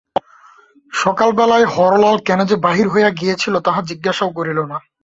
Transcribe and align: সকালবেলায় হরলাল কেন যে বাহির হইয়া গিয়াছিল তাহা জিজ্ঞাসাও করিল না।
সকালবেলায় 0.93 1.65
হরলাল 1.75 2.17
কেন 2.27 2.39
যে 2.45 2.55
বাহির 2.65 2.87
হইয়া 2.89 3.09
গিয়াছিল 3.11 3.55
তাহা 3.59 3.81
জিজ্ঞাসাও 3.89 4.35
করিল 4.37 4.59
না। 4.63 4.77